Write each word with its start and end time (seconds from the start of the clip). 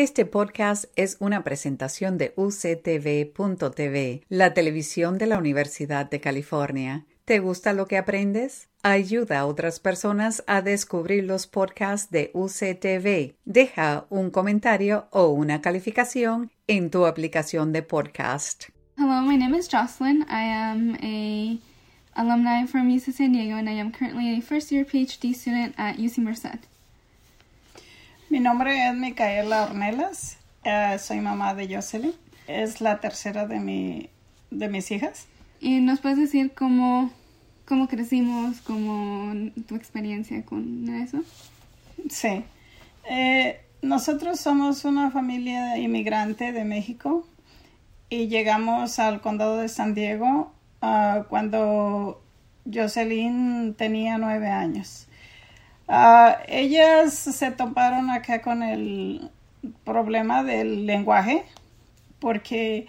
Este 0.00 0.26
podcast 0.26 0.84
es 0.94 1.16
una 1.18 1.42
presentación 1.42 2.18
de 2.18 2.32
UCTV.tv, 2.36 4.22
la 4.28 4.54
televisión 4.54 5.18
de 5.18 5.26
la 5.26 5.38
Universidad 5.38 6.08
de 6.08 6.20
California. 6.20 7.04
¿Te 7.24 7.40
gusta 7.40 7.72
lo 7.72 7.88
que 7.88 7.98
aprendes? 7.98 8.68
Ayuda 8.84 9.40
a 9.40 9.46
otras 9.46 9.80
personas 9.80 10.44
a 10.46 10.62
descubrir 10.62 11.24
los 11.24 11.48
podcasts 11.48 12.12
de 12.12 12.30
UCTV. 12.32 13.34
Deja 13.44 14.06
un 14.08 14.30
comentario 14.30 15.08
o 15.10 15.30
una 15.30 15.60
calificación 15.60 16.52
en 16.68 16.92
tu 16.92 17.04
aplicación 17.04 17.72
de 17.72 17.82
podcast. 17.82 18.66
Hello, 18.96 19.20
my 19.22 19.36
name 19.36 19.58
is 19.58 19.68
Jocelyn. 19.68 20.24
I 20.28 20.44
am 20.44 20.94
a 21.02 21.58
alumni 22.14 22.68
from 22.68 22.88
UC 22.88 23.12
San 23.12 23.32
Diego 23.32 23.56
and 23.56 23.68
I 23.68 23.80
am 23.80 23.90
currently 23.90 24.38
a 24.38 24.42
first 24.42 24.70
year 24.70 24.84
PhD 24.84 25.34
student 25.34 25.74
at 25.76 25.96
UC 25.96 26.18
Merced. 26.18 26.68
Mi 28.30 28.40
nombre 28.40 28.86
es 28.86 28.94
Micaela 28.94 29.64
Ornelas, 29.64 30.36
eh, 30.62 30.98
soy 30.98 31.20
mamá 31.20 31.54
de 31.54 31.74
Jocelyn, 31.74 32.12
es 32.46 32.82
la 32.82 33.00
tercera 33.00 33.46
de, 33.46 33.58
mi, 33.58 34.10
de 34.50 34.68
mis 34.68 34.90
hijas. 34.90 35.26
¿Y 35.60 35.80
nos 35.80 36.00
puedes 36.00 36.18
decir 36.18 36.52
cómo, 36.54 37.10
cómo 37.64 37.88
crecimos, 37.88 38.60
cómo 38.60 39.50
tu 39.66 39.76
experiencia 39.76 40.44
con 40.44 40.90
eso? 40.90 41.22
Sí. 42.10 42.44
Eh, 43.08 43.62
nosotros 43.80 44.38
somos 44.38 44.84
una 44.84 45.10
familia 45.10 45.78
inmigrante 45.78 46.52
de 46.52 46.64
México 46.64 47.26
y 48.10 48.28
llegamos 48.28 48.98
al 48.98 49.22
condado 49.22 49.56
de 49.56 49.70
San 49.70 49.94
Diego 49.94 50.52
uh, 50.82 51.24
cuando 51.30 52.20
Jocelyn 52.70 53.72
tenía 53.72 54.18
nueve 54.18 54.48
años. 54.48 55.07
Uh, 55.88 56.36
ellas 56.48 57.14
se 57.14 57.50
toparon 57.50 58.10
acá 58.10 58.42
con 58.42 58.62
el 58.62 59.30
problema 59.84 60.44
del 60.44 60.84
lenguaje 60.84 61.46
porque 62.18 62.86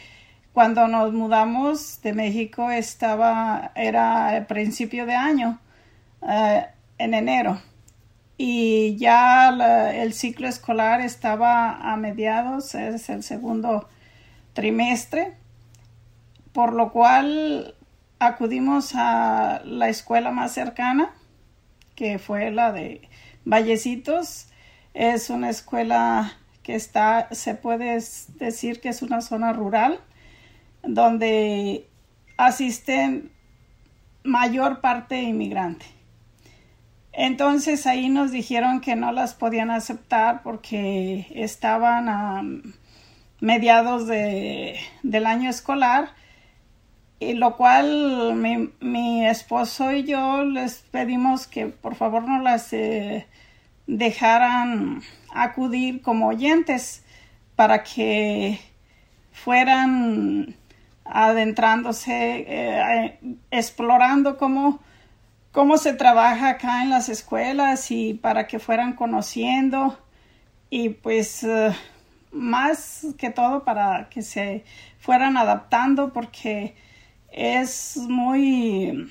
cuando 0.51 0.87
nos 0.89 1.13
mudamos 1.13 2.01
de 2.01 2.11
México 2.11 2.69
estaba 2.71 3.71
era 3.75 4.35
el 4.35 4.45
principio 4.47 5.05
de 5.05 5.15
año 5.15 5.59
uh, 6.21 6.61
en 6.97 7.13
enero. 7.13 7.61
Y 8.37 8.97
ya 8.97 9.49
el 9.93 10.13
ciclo 10.13 10.47
escolar 10.47 10.99
estaba 11.01 11.71
a 11.71 11.95
mediados 11.95 12.75
es 12.75 13.09
el 13.09 13.23
segundo 13.23 13.87
trimestre 14.53 15.35
por 16.51 16.73
lo 16.73 16.91
cual 16.91 17.75
acudimos 18.19 18.93
a 18.95 19.61
la 19.63 19.87
escuela 19.89 20.31
más 20.31 20.51
cercana 20.53 21.13
que 21.99 22.17
fue 22.17 22.49
la 22.49 22.71
de 22.71 23.01
Vallecitos. 23.43 24.47
Es 24.93 25.29
una 25.29 25.49
escuela 25.49 26.37
que 26.63 26.75
está, 26.75 27.27
se 27.31 27.55
puede 27.55 27.99
decir 28.39 28.79
que 28.79 28.87
es 28.87 29.01
una 29.01 29.19
zona 29.19 29.51
rural, 29.51 29.99
donde 30.81 31.89
asisten 32.37 33.33
mayor 34.23 34.79
parte 34.79 35.21
inmigrante. 35.21 35.87
Entonces 37.11 37.85
ahí 37.85 38.07
nos 38.07 38.31
dijeron 38.31 38.79
que 38.79 38.95
no 38.95 39.11
las 39.11 39.33
podían 39.33 39.69
aceptar 39.69 40.41
porque 40.41 41.27
estaban 41.35 42.07
a 42.07 42.41
mediados 43.41 44.07
de, 44.07 44.79
del 45.03 45.25
año 45.25 45.49
escolar 45.49 46.13
y 47.19 47.33
lo 47.33 47.57
cual 47.57 48.35
mi, 48.35 48.71
mi, 48.79 49.25
esposo 49.27 49.91
y 49.91 50.03
yo 50.03 50.43
les 50.43 50.77
pedimos 50.91 51.47
que 51.47 51.67
por 51.67 51.95
favor 51.95 52.23
no 52.23 52.41
las 52.41 52.71
eh, 52.73 53.27
dejaran 53.87 55.01
acudir 55.33 56.01
como 56.01 56.27
oyentes 56.27 57.03
para 57.55 57.83
que 57.83 58.59
fueran 59.33 60.55
adentrándose, 61.03 62.45
eh, 62.47 63.19
explorando 63.51 64.37
cómo, 64.37 64.79
cómo 65.51 65.77
se 65.77 65.93
trabaja 65.93 66.49
acá 66.49 66.83
en 66.83 66.89
las 66.89 67.09
escuelas 67.09 67.91
y 67.91 68.13
para 68.13 68.47
que 68.47 68.59
fueran 68.59 68.93
conociendo 68.93 69.99
y 70.69 70.89
pues 70.89 71.43
eh, 71.43 71.75
más 72.31 73.07
que 73.17 73.31
todo 73.31 73.63
para 73.63 74.07
que 74.09 74.21
se 74.21 74.63
fueran 74.99 75.35
adaptando 75.35 76.13
porque 76.13 76.75
es 77.31 77.97
muy 77.97 79.09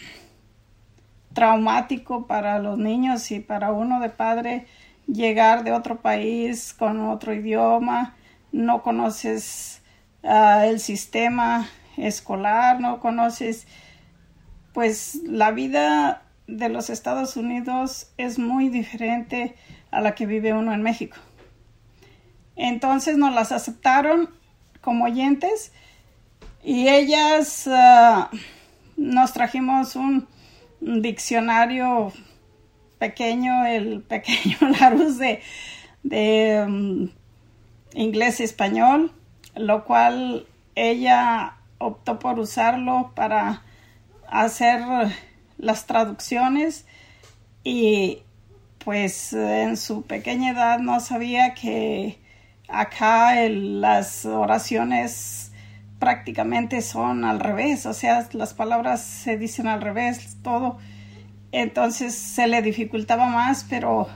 traumático 1.33 2.27
para 2.27 2.59
los 2.59 2.79
niños 2.79 3.31
y 3.31 3.41
para 3.41 3.73
uno 3.73 4.01
de 4.01 4.11
padre 4.11 4.67
llegar 5.07 5.65
de 5.65 5.73
otro 5.73 6.01
país 6.01 6.75
con 6.75 7.09
otro 7.09 7.33
idioma, 7.33 8.17
no 8.53 8.83
conoces 8.83 9.83
uh, 10.23 10.63
el 10.65 10.81
sistema 10.81 11.69
escolar, 11.97 12.81
no 12.81 13.01
conoces, 13.01 13.67
pues 14.73 15.21
la 15.25 15.51
vida 15.51 16.23
de 16.47 16.69
los 16.69 16.91
Estados 16.91 17.37
Unidos 17.37 18.13
es 18.17 18.39
muy 18.39 18.69
diferente 18.69 19.55
a 19.91 20.01
la 20.01 20.15
que 20.15 20.27
vive 20.27 20.53
uno 20.53 20.73
en 20.73 20.83
México. 20.83 21.17
Entonces 22.57 23.17
nos 23.17 23.35
las 23.35 23.53
aceptaron 23.53 24.31
como 24.81 25.05
oyentes 25.05 25.73
y 26.63 26.89
ellas 26.89 27.67
uh, 27.67 28.37
nos 28.97 29.33
trajimos 29.33 29.97
un, 29.97 30.27
diccionario 30.81 32.13
pequeño, 32.99 33.67
el 33.67 34.01
pequeño 34.03 34.57
Larus 34.81 35.19
de, 35.19 35.43
de 36.05 36.65
um, 36.65 37.09
inglés 37.95 38.39
y 38.39 38.45
español, 38.45 39.13
lo 39.57 39.85
cual 39.85 40.47
ella 40.77 41.57
optó 41.79 42.19
por 42.21 42.39
usarlo 42.39 43.13
para 43.17 43.63
hacer 44.29 44.81
las 45.57 45.87
traducciones 45.87 46.87
y 47.65 48.23
pues 48.85 49.33
en 49.33 49.77
su 49.77 50.03
pequeña 50.03 50.53
edad 50.53 50.79
no 50.79 51.01
sabía 51.01 51.55
que 51.55 52.19
acá 52.69 53.35
las 53.49 54.25
oraciones 54.27 55.48
prácticamente 55.99 56.81
son 56.81 57.25
al 57.25 57.41
revés, 57.41 57.87
o 57.87 57.93
sea, 57.93 58.27
las 58.33 58.55
palabras 58.55 59.03
se 59.03 59.37
dicen 59.37 59.67
al 59.67 59.81
revés, 59.81 60.37
todo. 60.43 60.79
Entonces 61.51 62.15
se 62.15 62.47
le 62.47 62.63
dificultaba 62.63 63.27
más, 63.27 63.67
pero 63.69 64.09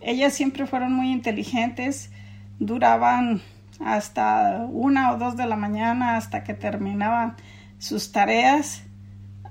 ellas 0.00 0.32
siempre 0.32 0.66
fueron 0.66 0.92
muy 0.92 1.10
inteligentes, 1.10 2.10
duraban 2.58 3.42
hasta 3.80 4.66
una 4.70 5.12
o 5.12 5.18
dos 5.18 5.36
de 5.36 5.46
la 5.46 5.56
mañana 5.56 6.16
hasta 6.16 6.44
que 6.44 6.54
terminaban 6.54 7.34
sus 7.78 8.12
tareas, 8.12 8.82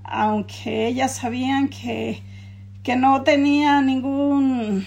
aunque 0.03 0.88
ellas 0.88 1.16
sabían 1.16 1.68
que, 1.68 2.22
que 2.84 2.96
no 2.96 3.24
tenía 3.24 3.81
ningún 3.81 4.85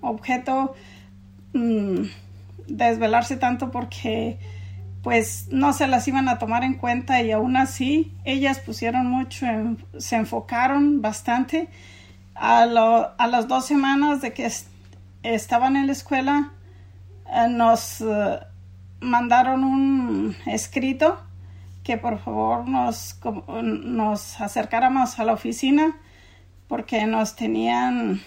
objeto 0.00 0.74
mm, 1.54 2.02
desvelarse 2.66 3.36
tanto 3.36 3.70
porque 3.70 4.38
pues 5.02 5.48
no 5.50 5.72
se 5.72 5.88
las 5.88 6.06
iban 6.06 6.28
a 6.28 6.38
tomar 6.38 6.62
en 6.62 6.74
cuenta 6.74 7.20
y 7.22 7.32
aún 7.32 7.56
así 7.56 8.14
ellas 8.24 8.60
pusieron 8.60 9.06
mucho, 9.06 9.46
se 9.98 10.16
enfocaron 10.16 11.02
bastante. 11.02 11.68
A, 12.34 12.62
a, 12.62 13.26
las 13.26 13.46
dos 13.48 13.66
semanas 13.66 14.22
de 14.22 14.32
que 14.32 14.50
estaban 15.22 15.76
en 15.76 15.86
la 15.86 15.92
escuela 15.92 16.52
eh, 17.26 17.46
nos 17.48 18.00
eh, 18.00 18.40
mandaron 19.00 19.64
un 19.64 20.36
escrito 20.46 21.20
que 21.82 21.98
por 21.98 22.18
favor 22.18 22.68
nos, 22.68 23.18
nos 23.62 24.40
acercáramos 24.40 25.18
a 25.18 25.24
la 25.24 25.32
oficina 25.32 25.96
porque 26.68 27.06
nos 27.06 27.36
tenían 27.36 28.22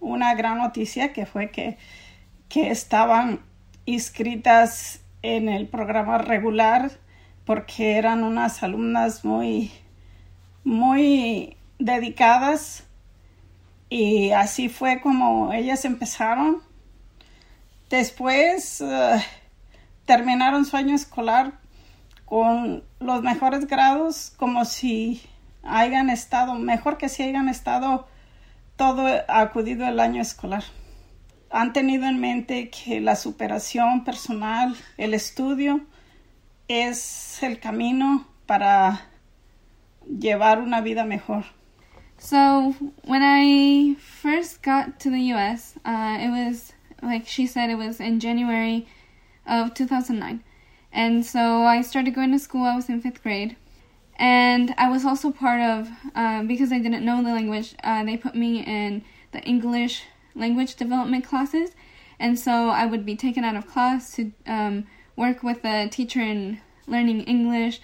una 0.00 0.34
gran 0.34 0.58
noticia 0.58 1.12
que 1.12 1.26
fue 1.26 1.50
que, 1.50 1.78
que 2.48 2.70
estaban 2.70 3.40
inscritas 3.84 5.01
en 5.22 5.48
el 5.48 5.68
programa 5.68 6.18
regular 6.18 6.90
porque 7.44 7.96
eran 7.96 8.24
unas 8.24 8.62
alumnas 8.62 9.24
muy, 9.24 9.72
muy 10.64 11.56
dedicadas 11.78 12.84
y 13.88 14.30
así 14.30 14.68
fue 14.68 15.00
como 15.00 15.52
ellas 15.52 15.84
empezaron. 15.84 16.62
Después 17.90 18.80
uh, 18.80 19.20
terminaron 20.06 20.64
su 20.64 20.76
año 20.76 20.94
escolar 20.94 21.52
con 22.24 22.84
los 23.00 23.22
mejores 23.22 23.66
grados, 23.66 24.32
como 24.36 24.64
si 24.64 25.22
hayan 25.62 26.08
estado, 26.10 26.54
mejor 26.54 26.96
que 26.96 27.08
si 27.08 27.22
hayan 27.22 27.48
estado 27.48 28.06
todo 28.76 29.06
acudido 29.28 29.86
el 29.86 30.00
año 30.00 30.22
escolar 30.22 30.64
han 31.52 31.72
tenido 31.72 32.06
en 32.06 32.18
mente 32.18 32.70
que 32.70 33.00
la 33.00 33.14
superación 33.14 34.04
personal, 34.04 34.74
el 34.96 35.14
estudio, 35.14 35.80
es 36.66 37.42
el 37.42 37.60
camino 37.60 38.26
para 38.46 39.02
llevar 40.06 40.60
una 40.60 40.80
vida 40.80 41.04
mejor. 41.04 41.44
So, 42.18 42.74
when 43.04 43.22
I 43.22 43.96
first 43.96 44.62
got 44.62 45.00
to 45.00 45.10
the 45.10 45.32
US, 45.34 45.76
uh, 45.84 46.18
it 46.20 46.30
was, 46.30 46.72
like 47.02 47.26
she 47.26 47.46
said, 47.46 47.68
it 47.68 47.76
was 47.76 48.00
in 48.00 48.20
January 48.20 48.86
of 49.46 49.74
2009. 49.74 50.42
And 50.92 51.24
so 51.24 51.64
I 51.64 51.82
started 51.82 52.14
going 52.14 52.32
to 52.32 52.38
school. 52.38 52.64
I 52.64 52.76
was 52.76 52.88
in 52.88 53.00
fifth 53.00 53.22
grade. 53.22 53.56
And 54.16 54.74
I 54.78 54.88
was 54.88 55.04
also 55.04 55.32
part 55.32 55.60
of, 55.60 55.88
uh, 56.14 56.44
because 56.44 56.70
I 56.70 56.78
didn't 56.78 57.04
know 57.04 57.22
the 57.22 57.32
language, 57.32 57.74
uh, 57.82 58.04
they 58.04 58.16
put 58.16 58.34
me 58.34 58.64
in 58.64 59.02
the 59.32 59.40
English 59.40 60.04
language 60.34 60.76
development 60.76 61.24
classes. 61.24 61.70
And 62.18 62.38
so 62.38 62.68
I 62.68 62.86
would 62.86 63.04
be 63.04 63.16
taken 63.16 63.44
out 63.44 63.56
of 63.56 63.66
class 63.66 64.14
to 64.16 64.32
um, 64.46 64.86
work 65.16 65.42
with 65.42 65.64
a 65.64 65.88
teacher 65.88 66.20
in 66.20 66.60
learning 66.86 67.22
English. 67.22 67.80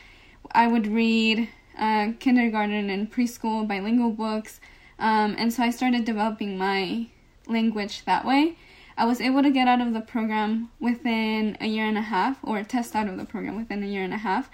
I 0.52 0.66
would 0.66 0.86
read 0.86 1.48
uh, 1.78 2.12
kindergarten 2.18 2.90
and 2.90 3.10
preschool 3.10 3.66
bilingual 3.66 4.10
books. 4.10 4.60
Um, 4.98 5.34
and 5.38 5.52
so 5.52 5.62
I 5.62 5.70
started 5.70 6.04
developing 6.04 6.58
my 6.58 7.08
language 7.46 8.04
that 8.04 8.24
way. 8.24 8.56
I 8.96 9.04
was 9.04 9.20
able 9.20 9.42
to 9.42 9.50
get 9.50 9.68
out 9.68 9.80
of 9.80 9.92
the 9.92 10.00
program 10.00 10.70
within 10.80 11.56
a 11.60 11.66
year 11.66 11.86
and 11.86 11.96
a 11.96 12.02
half, 12.02 12.38
or 12.42 12.62
test 12.64 12.96
out 12.96 13.06
of 13.06 13.16
the 13.16 13.24
program 13.24 13.56
within 13.56 13.82
a 13.82 13.86
year 13.86 14.02
and 14.02 14.12
a 14.12 14.18
half. 14.18 14.50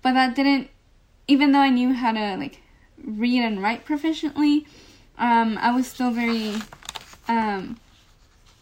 But 0.00 0.12
that 0.12 0.36
didn't, 0.36 0.70
even 1.26 1.50
though 1.50 1.58
I 1.58 1.70
knew 1.70 1.92
how 1.92 2.12
to 2.12 2.36
like 2.36 2.62
read 3.04 3.42
and 3.42 3.60
write 3.60 3.84
proficiently, 3.84 4.66
um, 5.18 5.58
I 5.60 5.74
was 5.74 5.88
still 5.88 6.12
very 6.12 6.54
um, 7.30 7.78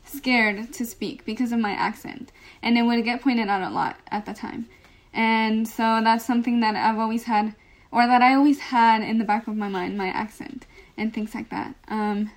scared 0.04 0.72
to 0.74 0.84
speak 0.84 1.24
because 1.24 1.50
of 1.52 1.58
my 1.58 1.72
accent, 1.72 2.30
and 2.62 2.78
it 2.78 2.82
would 2.82 3.02
get 3.04 3.22
pointed 3.22 3.48
out 3.48 3.62
a 3.62 3.74
lot 3.74 3.96
at 4.10 4.26
the 4.26 4.34
time. 4.34 4.66
And 5.12 5.66
so 5.66 6.00
that's 6.04 6.24
something 6.24 6.60
that 6.60 6.76
I've 6.76 6.98
always 6.98 7.24
had, 7.24 7.54
or 7.90 8.06
that 8.06 8.22
I 8.22 8.34
always 8.34 8.58
had 8.58 9.02
in 9.02 9.18
the 9.18 9.24
back 9.24 9.48
of 9.48 9.56
my 9.56 9.68
mind, 9.68 9.96
my 9.96 10.08
accent 10.08 10.66
and 10.96 11.14
things 11.14 11.34
like 11.34 11.48
that. 11.48 11.74
Um, 11.88 12.30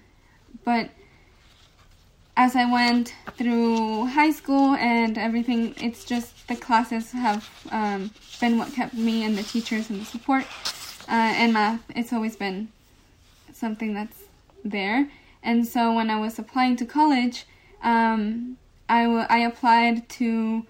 but 0.64 0.90
as 2.38 2.56
I 2.56 2.72
went 2.72 3.14
through 3.38 4.06
high 4.08 4.32
school 4.32 4.76
and 4.76 5.18
everything, 5.18 5.76
it's 5.82 6.06
just 6.06 6.48
the 6.48 6.56
classes 6.56 7.12
have 7.12 7.50
um, 7.72 8.12
been 8.40 8.58
what 8.58 8.72
kept 8.72 8.94
me 8.94 9.26
and 9.26 9.38
the 9.38 9.44
teachers 9.44 9.90
and 9.90 10.02
the 10.02 10.06
support. 10.06 10.46
Uh, 11.10 11.34
and 11.42 11.52
math, 11.52 11.84
it's 11.94 12.14
always 12.14 12.38
been 12.38 12.70
something 13.54 13.94
that's 13.94 14.20
there. 14.64 15.10
And 15.44 15.68
so 15.68 15.94
when 15.94 16.10
I 16.10 16.20
was 16.20 16.38
applying 16.38 16.76
to 16.78 16.86
college, 16.86 17.46
um, 17.82 18.58
I, 18.88 19.04
w- 19.04 19.26
I 19.30 19.40
applied 19.40 20.08
to 20.10 20.66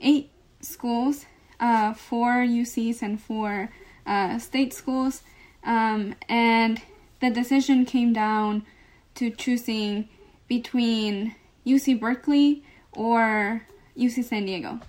eight 0.00 0.30
schools, 0.60 1.26
uh, 1.60 1.94
four 1.94 2.32
UCs 2.44 3.02
and 3.02 3.20
four 3.20 3.70
uh, 4.06 4.38
state 4.38 4.74
schools. 4.74 5.22
Um, 5.64 6.14
and 6.28 6.82
the 7.20 7.30
decision 7.30 7.86
came 7.86 8.12
down 8.12 8.66
to 9.14 9.30
choosing 9.30 10.08
between 10.48 11.34
UC 11.66 12.00
Berkeley 12.00 12.64
or 12.92 13.66
UC 13.96 14.24
San 14.24 14.44
Diego. 14.44 14.80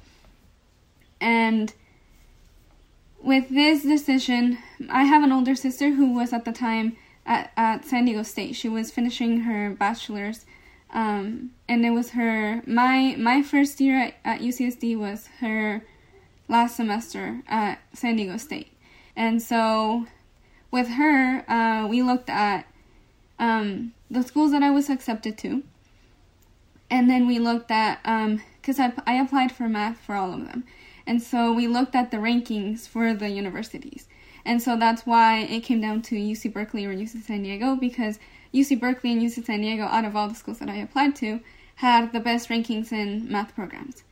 And 1.21 1.73
with 3.21 3.49
this 3.49 3.83
decision, 3.83 4.57
I 4.89 5.03
have 5.03 5.23
an 5.23 5.31
older 5.31 5.55
sister 5.55 5.91
who 5.91 6.13
was 6.13 6.33
at 6.33 6.43
the 6.43 6.51
time 6.51 6.97
at, 7.25 7.51
at 7.55 7.85
San 7.85 8.05
Diego 8.05 8.23
State. 8.23 8.55
She 8.55 8.69
was 8.69 8.91
finishing 8.91 9.41
her 9.41 9.69
bachelor's, 9.69 10.45
um, 10.91 11.51
and 11.67 11.85
it 11.85 11.91
was 11.91 12.11
her 12.11 12.61
my 12.65 13.15
my 13.17 13.41
first 13.41 13.79
year 13.79 13.97
at, 13.99 14.15
at 14.23 14.41
UCSD 14.41 14.97
was 14.97 15.27
her 15.39 15.83
last 16.47 16.75
semester 16.75 17.41
at 17.47 17.79
San 17.93 18.15
Diego 18.15 18.37
State, 18.37 18.71
and 19.15 19.41
so 19.41 20.07
with 20.73 20.89
her, 20.89 21.45
uh, 21.47 21.87
we 21.87 22.01
looked 22.01 22.31
at 22.31 22.65
um, 23.37 23.93
the 24.09 24.23
schools 24.23 24.51
that 24.51 24.63
I 24.63 24.71
was 24.71 24.89
accepted 24.89 25.37
to, 25.37 25.61
and 26.89 27.07
then 27.07 27.27
we 27.27 27.37
looked 27.37 27.69
at 27.69 28.01
because 28.59 28.79
um, 28.79 28.93
I, 29.05 29.13
I 29.13 29.21
applied 29.21 29.51
for 29.51 29.69
math 29.69 29.99
for 29.99 30.15
all 30.15 30.33
of 30.33 30.47
them, 30.47 30.63
and 31.05 31.21
so 31.21 31.53
we 31.53 31.67
looked 31.67 31.93
at 31.95 32.09
the 32.09 32.17
rankings 32.17 32.87
for 32.87 33.13
the 33.13 33.29
universities, 33.29 34.07
and 34.45 34.61
so 34.61 34.77
that's 34.77 35.05
why 35.05 35.39
it 35.39 35.61
came 35.61 35.81
down 35.81 36.01
to 36.03 36.15
UC 36.15 36.51
Berkeley 36.53 36.85
or 36.85 36.93
UC 36.93 37.23
San 37.23 37.43
Diego 37.43 37.75
because 37.75 38.19
UC 38.53 38.79
Berkeley 38.79 39.11
and 39.11 39.21
UC 39.21 39.45
San 39.45 39.61
Diego, 39.61 39.83
out 39.83 40.05
of 40.05 40.15
all 40.15 40.27
the 40.27 40.35
schools 40.35 40.59
that 40.59 40.69
I 40.69 40.75
applied 40.75 41.15
to, 41.17 41.39
had 41.75 42.11
the 42.13 42.19
best 42.19 42.49
rankings 42.49 42.91
in 42.91 43.31
math 43.31 43.55
programs. 43.55 44.03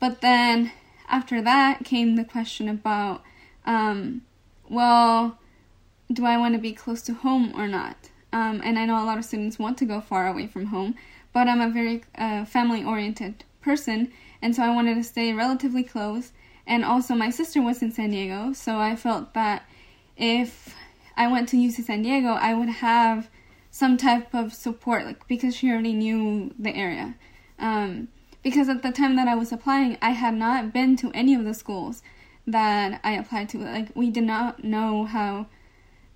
But 0.00 0.20
then 0.20 0.72
after 1.08 1.40
that 1.42 1.84
came 1.84 2.16
the 2.16 2.24
question 2.24 2.68
about, 2.68 3.22
um, 3.64 4.22
well, 4.68 5.38
do 6.12 6.24
I 6.24 6.36
want 6.36 6.54
to 6.54 6.60
be 6.60 6.72
close 6.72 7.02
to 7.02 7.14
home 7.14 7.52
or 7.54 7.68
not? 7.68 8.10
Um, 8.32 8.60
and 8.64 8.78
I 8.78 8.86
know 8.86 9.02
a 9.02 9.06
lot 9.06 9.18
of 9.18 9.24
students 9.24 9.58
want 9.58 9.78
to 9.78 9.84
go 9.84 10.00
far 10.00 10.26
away 10.26 10.46
from 10.46 10.66
home, 10.66 10.96
but 11.32 11.48
I'm 11.48 11.60
a 11.60 11.70
very 11.70 12.02
uh, 12.16 12.44
family 12.44 12.82
oriented 12.82 13.44
person, 13.60 14.12
and 14.42 14.54
so 14.54 14.62
I 14.62 14.74
wanted 14.74 14.96
to 14.96 15.04
stay 15.04 15.32
relatively 15.32 15.82
close. 15.82 16.32
And 16.66 16.84
also, 16.84 17.14
my 17.14 17.30
sister 17.30 17.62
was 17.62 17.80
in 17.82 17.92
San 17.92 18.10
Diego, 18.10 18.52
so 18.52 18.78
I 18.78 18.96
felt 18.96 19.34
that 19.34 19.68
if 20.16 20.74
I 21.16 21.28
went 21.28 21.48
to 21.50 21.56
UC 21.56 21.84
San 21.84 22.02
Diego, 22.02 22.30
I 22.30 22.54
would 22.54 22.68
have 22.68 23.30
some 23.70 23.96
type 23.96 24.34
of 24.34 24.52
support, 24.52 25.04
like 25.04 25.28
because 25.28 25.54
she 25.54 25.70
already 25.70 25.92
knew 25.92 26.52
the 26.58 26.74
area. 26.74 27.14
Um, 27.58 28.08
because 28.42 28.68
at 28.68 28.82
the 28.82 28.92
time 28.92 29.16
that 29.16 29.28
I 29.28 29.34
was 29.34 29.52
applying, 29.52 29.98
I 30.00 30.10
had 30.10 30.34
not 30.34 30.72
been 30.72 30.96
to 30.96 31.10
any 31.12 31.34
of 31.34 31.44
the 31.44 31.54
schools 31.54 32.02
that 32.46 33.00
I 33.02 33.12
applied 33.12 33.48
to. 33.50 33.58
Like 33.58 33.94
we 33.94 34.10
did 34.10 34.24
not 34.24 34.64
know 34.64 35.04
how 35.04 35.46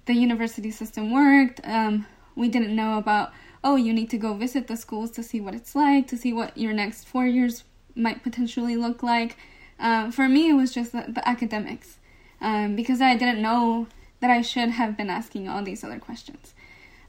the 0.06 0.14
university 0.14 0.70
system 0.70 1.12
worked. 1.12 1.60
Um, 1.64 2.06
we 2.36 2.48
didn't 2.48 2.74
know 2.74 2.98
about, 2.98 3.32
oh, 3.62 3.76
you 3.76 3.92
need 3.92 4.10
to 4.10 4.18
go 4.18 4.34
visit 4.34 4.66
the 4.66 4.76
schools 4.76 5.10
to 5.12 5.22
see 5.22 5.40
what 5.40 5.54
it's 5.54 5.74
like, 5.74 6.06
to 6.08 6.16
see 6.16 6.32
what 6.32 6.56
your 6.56 6.72
next 6.72 7.06
four 7.06 7.26
years 7.26 7.64
might 7.94 8.22
potentially 8.22 8.76
look 8.76 9.02
like. 9.02 9.36
Um, 9.80 10.12
for 10.12 10.28
me, 10.28 10.50
it 10.50 10.54
was 10.54 10.72
just 10.72 10.92
the, 10.92 11.06
the 11.08 11.26
academics 11.26 11.98
um, 12.40 12.76
because 12.76 13.00
I 13.00 13.16
didn't 13.16 13.42
know 13.42 13.86
that 14.20 14.30
I 14.30 14.42
should 14.42 14.70
have 14.70 14.96
been 14.96 15.10
asking 15.10 15.48
all 15.48 15.62
these 15.62 15.82
other 15.82 15.98
questions. 15.98 16.54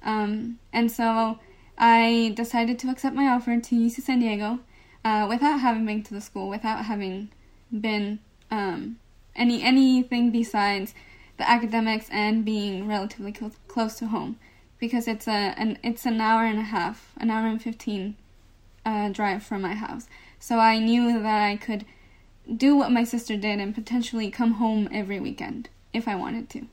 Um, 0.03 0.59
and 0.73 0.91
so 0.91 1.39
I 1.77 2.33
decided 2.35 2.79
to 2.79 2.89
accept 2.89 3.15
my 3.15 3.27
offer 3.27 3.59
to 3.59 3.75
UC 3.75 4.01
San 4.01 4.19
Diego 4.19 4.59
uh, 5.03 5.25
without 5.29 5.59
having 5.59 5.85
been 5.85 6.03
to 6.03 6.13
the 6.13 6.21
school, 6.21 6.47
without 6.49 6.85
having 6.85 7.29
been 7.71 8.19
um, 8.49 8.97
any 9.35 9.61
anything 9.61 10.31
besides 10.31 10.93
the 11.37 11.49
academics 11.49 12.07
and 12.11 12.45
being 12.45 12.87
relatively 12.87 13.31
close, 13.31 13.55
close 13.67 13.95
to 13.99 14.07
home 14.07 14.37
because 14.79 15.07
it's 15.07 15.27
a 15.27 15.53
an 15.57 15.77
it's 15.83 16.05
an 16.05 16.19
hour 16.19 16.43
and 16.43 16.59
a 16.59 16.63
half, 16.63 17.13
an 17.17 17.29
hour 17.29 17.47
and 17.47 17.61
fifteen 17.61 18.15
uh, 18.85 19.09
drive 19.09 19.43
from 19.43 19.61
my 19.61 19.73
house. 19.73 20.07
So 20.39 20.57
I 20.57 20.79
knew 20.79 21.21
that 21.21 21.43
I 21.43 21.55
could 21.55 21.85
do 22.57 22.75
what 22.75 22.91
my 22.91 23.03
sister 23.03 23.37
did 23.37 23.59
and 23.59 23.75
potentially 23.75 24.29
come 24.31 24.53
home 24.53 24.89
every 24.91 25.19
weekend 25.19 25.69
if 25.93 26.07
I 26.07 26.15
wanted 26.15 26.49
to. 26.51 26.67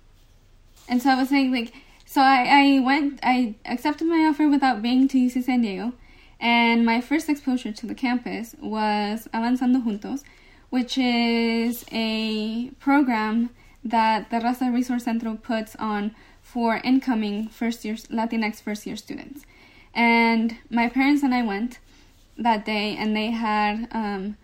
And 0.88 1.02
so 1.02 1.10
I 1.10 1.14
was 1.14 1.28
saying 1.28 1.52
like 1.52 1.72
so 2.06 2.22
I, 2.22 2.46
I 2.48 2.80
went 2.80 3.20
I 3.22 3.54
accepted 3.64 4.06
my 4.06 4.26
offer 4.28 4.48
without 4.48 4.82
being 4.82 5.08
to 5.08 5.18
UC 5.18 5.44
San 5.44 5.60
Diego 5.60 5.92
and 6.40 6.86
my 6.86 7.00
first 7.00 7.28
exposure 7.28 7.72
to 7.72 7.86
the 7.86 7.94
campus 7.94 8.54
was 8.60 9.28
Avanzando 9.34 9.82
Juntos, 9.84 10.22
which 10.70 10.96
is 10.96 11.84
a 11.90 12.70
program 12.78 13.50
that 13.84 14.30
the 14.30 14.36
Raza 14.36 14.72
Resource 14.72 15.04
Center 15.04 15.34
puts 15.34 15.74
on 15.76 16.14
for 16.42 16.80
incoming 16.84 17.48
first 17.48 17.84
year 17.84 17.94
Latinx 17.94 18.62
first 18.62 18.86
year 18.86 18.96
students. 18.96 19.44
And 19.94 20.56
my 20.70 20.88
parents 20.88 21.22
and 21.22 21.34
I 21.34 21.42
went 21.42 21.78
that 22.36 22.64
day, 22.64 22.96
and 22.96 23.16
they 23.16 23.32
had 23.32 23.88
um, 23.90 24.36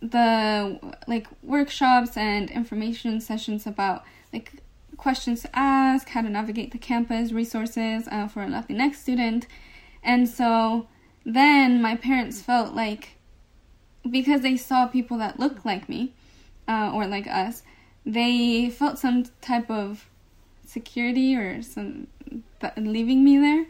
the 0.00 0.78
like 1.06 1.26
workshops 1.42 2.16
and 2.16 2.50
information 2.50 3.20
sessions 3.20 3.66
about 3.66 4.04
like 4.32 4.62
questions 4.96 5.42
to 5.42 5.50
ask, 5.52 6.08
how 6.08 6.22
to 6.22 6.28
navigate 6.28 6.72
the 6.72 6.78
campus, 6.78 7.32
resources 7.32 8.08
uh, 8.10 8.28
for 8.28 8.42
a 8.42 8.46
Latinx 8.46 8.96
student. 8.96 9.46
And 10.02 10.28
so 10.28 10.88
then 11.24 11.82
my 11.82 11.96
parents 11.96 12.40
felt 12.40 12.74
like 12.74 13.16
because 14.08 14.40
they 14.42 14.56
saw 14.56 14.86
people 14.86 15.18
that 15.18 15.40
looked 15.40 15.66
like 15.66 15.88
me 15.88 16.12
uh, 16.68 16.92
or 16.94 17.06
like 17.06 17.26
us, 17.26 17.62
they 18.04 18.70
felt 18.70 18.98
some 18.98 19.24
type 19.40 19.70
of 19.70 20.08
security 20.64 21.36
or 21.36 21.62
some 21.62 22.06
leaving 22.76 23.24
me 23.24 23.38
there, 23.38 23.66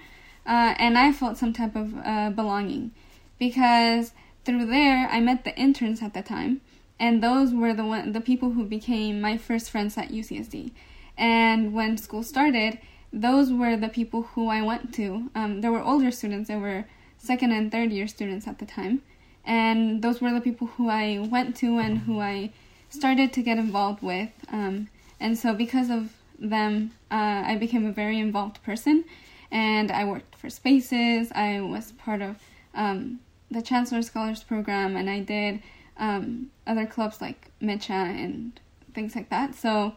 uh, 0.46 0.74
and 0.78 0.98
I 0.98 1.12
felt 1.12 1.36
some 1.36 1.52
type 1.52 1.76
of 1.76 1.94
uh, 2.04 2.30
belonging 2.30 2.92
because 3.38 4.12
through 4.46 4.66
there 4.66 5.08
I 5.10 5.18
met 5.20 5.42
the 5.44 5.54
interns 5.58 6.00
at 6.00 6.14
the 6.14 6.22
time, 6.22 6.60
and 7.00 7.22
those 7.22 7.52
were 7.52 7.74
the 7.74 7.84
one 7.84 8.12
the 8.12 8.20
people 8.20 8.52
who 8.52 8.64
became 8.64 9.20
my 9.20 9.36
first 9.36 9.70
friends 9.70 9.98
at 9.98 10.10
UCSD. 10.10 10.70
And 11.18 11.74
when 11.74 11.98
school 11.98 12.22
started, 12.22 12.78
those 13.12 13.52
were 13.52 13.76
the 13.76 13.88
people 13.88 14.22
who 14.22 14.48
I 14.48 14.62
went 14.62 14.94
to. 14.94 15.30
Um, 15.34 15.60
there 15.62 15.72
were 15.72 15.82
older 15.82 16.12
students, 16.12 16.46
there 16.48 16.60
were 16.60 16.84
second 17.18 17.50
and 17.50 17.72
third 17.72 17.90
year 17.90 18.06
students 18.06 18.46
at 18.46 18.60
the 18.60 18.66
time, 18.66 19.02
and 19.44 20.00
those 20.00 20.20
were 20.20 20.32
the 20.32 20.40
people 20.40 20.68
who 20.68 20.88
I 20.88 21.18
went 21.28 21.56
to 21.56 21.78
and 21.78 21.98
who 21.98 22.20
I 22.20 22.52
started 22.88 23.32
to 23.32 23.42
get 23.42 23.58
involved 23.58 24.00
with. 24.00 24.30
Um, 24.48 24.88
and 25.18 25.36
so, 25.36 25.54
because 25.54 25.90
of 25.90 26.12
them, 26.38 26.92
uh, 27.10 27.42
I 27.46 27.56
became 27.56 27.84
a 27.84 27.92
very 27.92 28.20
involved 28.20 28.62
person. 28.62 29.04
And 29.50 29.90
I 29.90 30.04
worked 30.04 30.34
for 30.36 30.50
spaces. 30.50 31.32
I 31.32 31.60
was 31.60 31.92
part 31.92 32.20
of 32.20 32.36
um, 32.74 33.20
the 33.50 33.62
Chancellor 33.62 34.02
Scholars 34.02 34.42
Program, 34.42 34.96
and 34.96 35.08
I 35.08 35.20
did 35.20 35.62
um, 35.96 36.50
other 36.66 36.86
clubs 36.86 37.20
like 37.20 37.50
Mecha 37.62 37.90
and 37.90 38.58
things 38.94 39.14
like 39.14 39.30
that. 39.30 39.54
So 39.54 39.94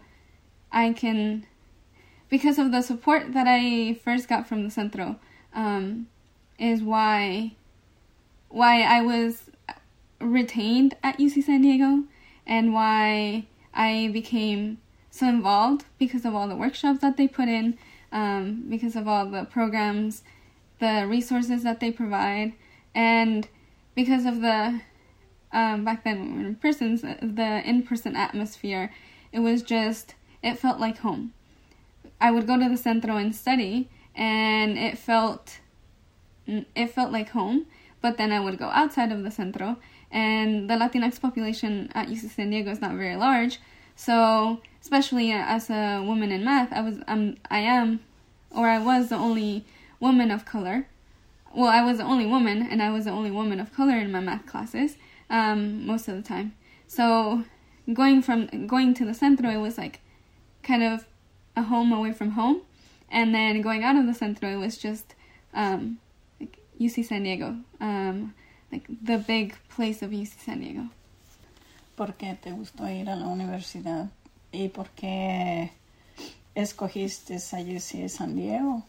I 0.72 0.94
can, 0.94 1.46
because 2.30 2.60
of 2.60 2.72
the 2.72 2.82
support 2.82 3.34
that 3.34 3.48
I 3.48 3.96
first 4.04 4.28
got 4.28 4.48
from 4.48 4.64
the 4.64 4.70
Centro, 4.70 5.18
um, 5.54 6.08
is 6.58 6.82
why 6.82 7.54
why 8.50 8.82
I 8.82 9.02
was 9.02 9.44
retained 10.20 10.96
at 11.04 11.20
UC 11.20 11.44
San 11.44 11.62
Diego 11.62 12.04
and 12.46 12.74
why 12.74 13.46
I 13.74 14.10
became 14.12 14.80
so 15.12 15.28
involved 15.28 15.86
because 15.98 16.26
of 16.26 16.34
all 16.34 16.48
the 16.48 16.56
workshops 16.56 17.00
that 17.02 17.16
they 17.16 17.28
put 17.28 17.48
in, 17.48 17.78
um, 18.12 18.66
because 18.70 18.96
of 18.96 19.08
all 19.08 19.26
the 19.28 19.46
programs, 19.46 20.24
the 20.80 21.06
resources 21.08 21.64
that 21.64 21.80
they 21.80 21.92
provide, 21.92 22.54
and 22.94 23.48
because 23.96 24.26
of 24.26 24.42
the 24.42 24.82
um, 25.52 25.84
back 25.84 26.04
then 26.04 26.22
we 26.22 26.34
were 26.34 26.48
in 26.48 26.56
prisons, 26.56 27.02
the 27.02 27.62
in-person 27.66 28.16
atmosphere, 28.16 28.92
it 29.32 29.40
was 29.40 29.62
just 29.64 30.16
it 30.44 30.58
felt 30.58 30.80
like 30.80 31.00
home. 31.00 31.34
I 32.22 32.32
would 32.32 32.48
go 32.48 32.58
to 32.58 32.70
the 32.70 32.78
centro 32.78 33.18
and 33.18 33.36
study, 33.36 33.90
and 34.16 34.78
it 34.78 34.98
felt 34.98 35.60
it 36.48 36.92
felt 36.92 37.12
like 37.12 37.30
home. 37.30 37.66
But 38.02 38.18
then 38.18 38.32
I 38.32 38.40
would 38.40 38.58
go 38.58 38.70
outside 38.70 39.12
of 39.12 39.24
the 39.24 39.32
centro, 39.32 39.78
and 40.12 40.70
the 40.70 40.76
Latinx 40.76 41.20
population 41.20 41.92
at 41.94 42.08
UC 42.08 42.30
San 42.30 42.50
Diego 42.50 42.72
is 42.72 42.82
not 42.82 42.96
very 42.96 43.16
large. 43.16 43.60
So, 43.96 44.62
especially 44.82 45.32
as 45.32 45.70
a 45.70 46.02
woman 46.06 46.32
in 46.32 46.46
math, 46.46 46.72
I 46.72 46.82
was 46.82 46.96
um 47.08 47.38
I 47.50 47.60
am, 47.60 48.00
or 48.52 48.68
I 48.68 48.80
was 48.80 49.10
the 49.10 49.18
only 49.18 49.66
woman 50.00 50.32
of 50.32 50.46
color. 50.46 50.88
Well, 51.54 51.70
I 51.70 51.84
was 51.84 51.98
the 51.98 52.04
only 52.04 52.26
woman, 52.26 52.68
and 52.70 52.82
I 52.82 52.92
was 52.92 53.06
the 53.06 53.12
only 53.12 53.32
woman 53.32 53.60
of 53.60 53.74
color 53.74 53.98
in 53.98 54.12
my 54.12 54.20
math 54.20 54.46
classes 54.46 54.98
um, 55.30 55.86
most 55.86 56.08
of 56.08 56.16
the 56.16 56.22
time. 56.22 56.54
So, 56.88 57.44
going 57.92 58.22
from 58.22 58.68
going 58.68 58.94
to 58.96 59.06
the 59.06 59.14
centro, 59.14 59.50
it 59.50 59.58
was 59.58 59.78
like 59.78 60.02
kind 60.62 60.84
of 60.84 61.06
a 61.56 61.64
home 61.64 61.92
away 61.92 62.14
from 62.14 62.32
home, 62.32 62.62
and 63.10 63.34
then 63.34 63.62
going 63.62 63.84
out 63.84 63.96
of 63.96 64.06
the 64.06 64.14
centro, 64.14 64.50
it 64.50 64.58
was 64.58 64.78
just 64.78 65.16
um, 65.54 66.00
like 66.40 66.60
UC 66.80 67.06
San 67.06 67.24
Diego. 67.24 67.58
Um, 67.82 68.34
like 68.72 68.86
the 69.02 69.18
big 69.18 69.56
place 69.70 70.02
of 70.02 70.12
UC 70.12 70.40
San 70.46 70.60
Diego. 70.60 70.90
¿Por 71.96 72.14
qué 72.14 72.38
te 72.40 72.52
gustó 72.52 72.88
ir 72.88 73.10
a 73.10 73.16
la 73.16 73.28
universidad? 73.28 74.10
¿Y 74.52 74.70
por 74.70 74.90
qué 74.96 75.72
escogiste 76.56 77.36
a 77.36 77.60
UC 77.60 78.10
San 78.10 78.36
Diego? 78.36 78.84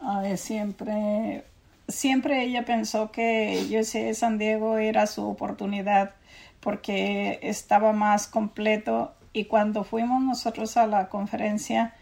Uh, 0.00 0.36
siempre, 0.36 1.44
siempre 1.90 2.42
ella 2.44 2.64
pensó 2.64 3.10
que 3.10 3.66
UC 3.70 4.14
San 4.14 4.38
Diego 4.38 4.78
era 4.78 5.06
su 5.06 5.28
oportunidad 5.28 6.12
porque 6.60 7.38
estaba 7.42 7.92
más 7.92 8.26
completo 8.26 9.14
y 9.32 9.44
cuando 9.44 9.84
fuimos 9.84 10.22
nosotros 10.22 10.76
a 10.76 10.86
la 10.86 11.08
conferencia 11.08 11.94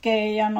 que 0.00 0.30
ella 0.30 0.50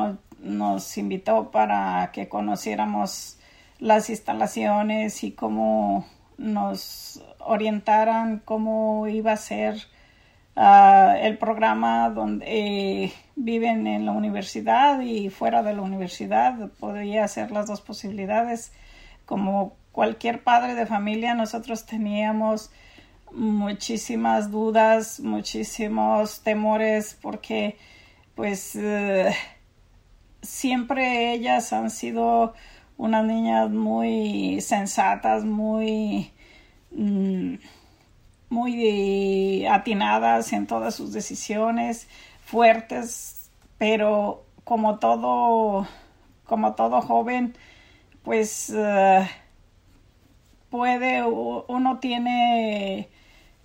nos 0.40 0.98
invitó 0.98 1.50
para 1.50 2.10
que 2.12 2.28
conociéramos 2.28 3.38
las 3.78 4.10
instalaciones 4.10 5.22
y 5.24 5.32
cómo 5.32 6.06
nos 6.38 7.22
orientaran 7.38 8.40
cómo 8.44 9.06
iba 9.06 9.32
a 9.32 9.36
ser 9.36 9.86
uh, 10.56 11.16
el 11.20 11.38
programa 11.38 12.11
donde 12.11 12.44
eh, 12.46 13.12
viven 13.37 13.87
en 13.87 14.06
la 14.06 14.12
universidad 14.12 15.00
y 15.00 15.30
fuera 15.30 15.62
de 15.62 15.75
la 15.75 15.82
universidad. 15.82 16.70
Podría 16.78 17.26
ser 17.28 17.50
las 17.50 17.66
dos 17.66 17.80
posibilidades. 17.80 18.73
Como 19.25 19.76
cualquier 19.92 20.42
padre 20.42 20.75
de 20.75 20.87
familia, 20.87 21.34
nosotros 21.34 21.87
teníamos 21.87 22.70
muchísimas 23.32 24.50
dudas, 24.50 25.20
muchísimos 25.20 26.42
temores 26.42 27.18
porque 27.20 27.76
pues 28.34 28.75
uh, 28.76 29.32
siempre 30.42 31.32
ellas 31.32 31.73
han 31.73 31.90
sido 31.90 32.54
unas 32.96 33.25
niñas 33.25 33.70
muy 33.70 34.61
sensatas, 34.61 35.44
muy, 35.44 36.32
mm, 36.92 37.54
muy 38.54 39.66
atinadas 39.66 40.52
en 40.52 40.66
todas 40.66 40.94
sus 40.94 41.12
decisiones, 41.12 42.08
fuertes, 42.44 43.50
pero 43.78 44.44
como 44.62 44.99
todo, 44.99 45.87
como 46.44 46.75
todo 46.75 47.02
joven, 47.02 47.54
pues 48.23 48.70
uh, 48.70 49.25
puede, 50.70 51.25
uno 51.25 51.99
tiene 51.99 53.08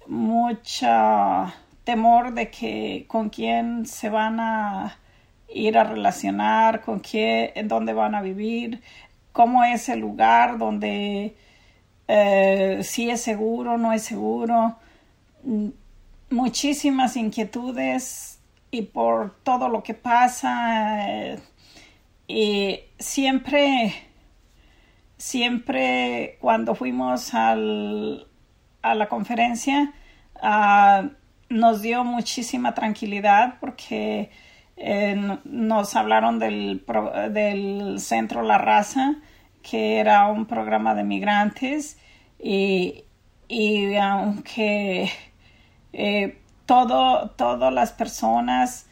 mucha 0.07 1.53
temor 1.83 2.33
de 2.33 2.49
que 2.49 3.05
con 3.07 3.29
quién 3.29 3.85
se 3.85 4.09
van 4.09 4.39
a 4.39 4.97
ir 5.47 5.77
a 5.77 5.83
relacionar, 5.83 6.81
con 6.81 6.99
quién, 6.99 7.51
en 7.55 7.67
dónde 7.67 7.93
van 7.93 8.15
a 8.15 8.21
vivir 8.21 8.81
cómo 9.31 9.63
es 9.63 9.87
el 9.89 9.99
lugar 9.99 10.57
donde 10.57 11.35
eh, 12.11 12.79
si 12.81 13.11
es 13.11 13.21
seguro, 13.21 13.77
no 13.77 13.93
es 13.93 14.01
seguro, 14.01 14.77
mm, 15.43 15.67
muchísimas 16.31 17.15
inquietudes 17.15 18.39
y 18.71 18.81
por 18.81 19.35
todo 19.43 19.69
lo 19.69 19.83
que 19.83 19.93
pasa 19.93 21.07
eh, 21.07 21.39
y 22.27 22.79
siempre 22.97 23.93
siempre 25.17 26.37
cuando 26.41 26.73
fuimos 26.73 27.33
al, 27.35 28.27
a 28.81 28.95
la 28.95 29.07
conferencia 29.07 29.93
uh, 30.41 31.09
nos 31.49 31.81
dio 31.83 32.03
muchísima 32.03 32.73
tranquilidad 32.73 33.59
porque 33.59 34.31
eh, 34.77 35.37
nos 35.43 35.95
hablaron 35.95 36.39
del, 36.39 36.83
del 37.31 37.99
centro 37.99 38.41
La 38.41 38.57
Raza, 38.57 39.17
que 39.69 39.99
era 39.99 40.27
un 40.27 40.45
programa 40.45 40.95
de 40.95 41.03
migrantes 41.03 41.97
y, 42.41 43.03
y 43.47 43.95
aunque 43.95 45.11
eh, 45.93 46.39
todo, 46.65 47.29
todas 47.31 47.73
las 47.73 47.91
personas, 47.91 48.87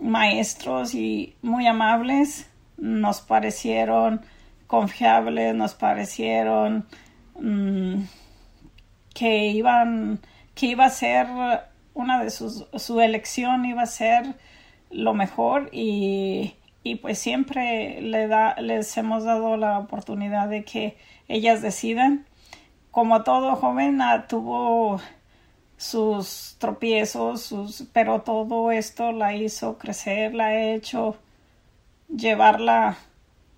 maestros 0.00 0.94
y 0.94 1.36
muy 1.42 1.66
amables, 1.66 2.50
nos 2.76 3.20
parecieron 3.20 4.22
confiables, 4.66 5.54
nos 5.54 5.74
parecieron 5.74 6.86
mm, 7.38 8.02
que 9.14 9.46
iban, 9.48 10.20
que 10.54 10.66
iba 10.66 10.86
a 10.86 10.90
ser 10.90 11.26
una 11.94 12.22
de 12.22 12.30
sus, 12.30 12.66
su 12.76 13.00
elección 13.00 13.64
iba 13.64 13.82
a 13.82 13.86
ser 13.86 14.34
lo 14.90 15.14
mejor 15.14 15.68
y, 15.72 16.54
y 16.82 16.96
pues 16.96 17.18
siempre 17.18 18.00
le 18.00 18.26
da, 18.26 18.56
les 18.60 18.96
hemos 18.96 19.24
dado 19.24 19.56
la 19.56 19.78
oportunidad 19.78 20.48
de 20.48 20.64
que 20.64 20.96
ellas 21.28 21.62
decidan. 21.62 22.26
Como 22.90 23.22
todo 23.22 23.56
joven 23.56 24.00
ah, 24.02 24.26
tuvo 24.28 25.00
sus 25.76 26.56
tropiezos, 26.58 27.42
sus, 27.42 27.84
pero 27.92 28.22
todo 28.22 28.70
esto 28.72 29.12
la 29.12 29.34
hizo 29.34 29.78
crecer, 29.78 30.34
la 30.34 30.46
ha 30.46 30.72
hecho 30.74 31.16
llevarla 32.08 32.98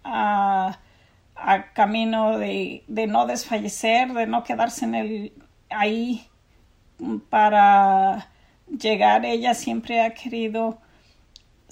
a, 0.05 0.79
a 1.37 1.73
camino 1.73 2.39
de, 2.39 2.85
de, 2.89 3.07
no 3.07 3.27
desfallecer, 3.27 4.13
de 4.13 4.27
no 4.27 4.45
quedarse 4.45 4.85
en 4.85 4.95
el, 4.95 5.33
ahí 5.71 6.27
para 7.31 8.29
llegar. 8.67 9.25
Ella 9.25 9.55
siempre 9.55 10.03
ha 10.03 10.15
querido 10.15 10.82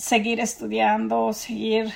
seguir 0.01 0.41
estudiando, 0.41 1.35
seguir 1.35 1.93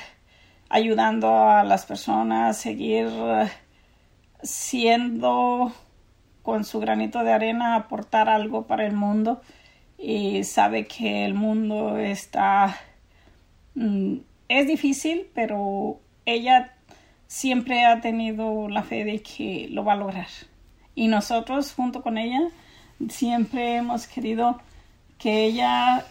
ayudando 0.69 1.29
a 1.49 1.65
las 1.65 1.87
personas, 1.87 2.59
seguir 2.59 3.09
eh, 3.09 3.49
siendo 4.43 5.73
con 6.43 6.65
su 6.65 6.81
granito 6.81 7.25
de 7.25 7.33
arena 7.33 7.77
aportar 7.77 8.29
algo 8.29 8.67
para 8.67 8.85
el 8.87 8.93
mundo. 8.93 9.41
Y 9.97 10.45
sabe 10.45 10.87
que 10.87 11.25
el 11.25 11.33
mundo 11.33 11.97
está 11.97 12.77
mm, 13.75 14.17
es 14.49 14.67
difícil 14.67 15.31
pero 15.35 16.01
ella 16.27 16.75
siempre 17.27 17.87
ha 17.87 18.03
tenido 18.03 18.69
la 18.69 18.83
fe 18.83 19.05
de 19.07 19.23
que 19.23 19.69
lo 19.71 19.83
va 19.83 19.95
a 19.95 19.97
lograr. 19.97 20.29
Y 20.95 21.09
nosotros 21.09 21.73
junto 21.73 22.03
con 22.03 22.19
ella 22.19 22.49
siempre 23.09 23.77
hemos 23.77 24.07
querido 24.07 24.61
que 25.19 25.47
ella 25.47 26.05